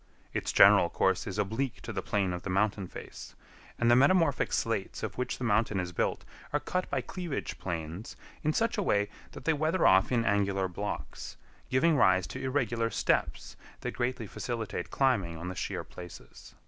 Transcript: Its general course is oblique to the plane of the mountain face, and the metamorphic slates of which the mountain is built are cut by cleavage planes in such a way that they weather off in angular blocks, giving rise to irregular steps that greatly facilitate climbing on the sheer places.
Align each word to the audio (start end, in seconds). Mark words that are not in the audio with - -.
Its 0.33 0.51
general 0.51 0.89
course 0.89 1.27
is 1.27 1.37
oblique 1.37 1.79
to 1.79 1.93
the 1.93 2.01
plane 2.01 2.33
of 2.33 2.41
the 2.41 2.49
mountain 2.49 2.87
face, 2.87 3.35
and 3.77 3.91
the 3.91 3.95
metamorphic 3.95 4.51
slates 4.51 5.03
of 5.03 5.15
which 5.15 5.37
the 5.37 5.43
mountain 5.43 5.79
is 5.79 5.91
built 5.91 6.25
are 6.51 6.59
cut 6.59 6.89
by 6.89 7.01
cleavage 7.01 7.59
planes 7.59 8.15
in 8.43 8.51
such 8.51 8.79
a 8.79 8.81
way 8.81 9.09
that 9.33 9.45
they 9.45 9.53
weather 9.53 9.85
off 9.85 10.11
in 10.11 10.25
angular 10.25 10.67
blocks, 10.67 11.37
giving 11.69 11.95
rise 11.95 12.25
to 12.25 12.41
irregular 12.43 12.89
steps 12.89 13.55
that 13.81 13.91
greatly 13.91 14.25
facilitate 14.25 14.89
climbing 14.89 15.37
on 15.37 15.49
the 15.49 15.55
sheer 15.55 15.83
places. 15.83 16.55